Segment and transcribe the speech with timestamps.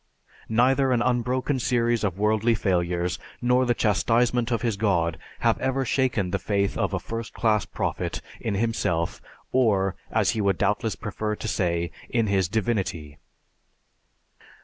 [0.49, 5.85] Neither an unbroken series of worldly failures nor the chastisement of his god have ever
[5.85, 10.95] shaken the faith of a first class prophet in himself or, as he would doubtless
[10.95, 13.19] prefer to say, in his Divinity.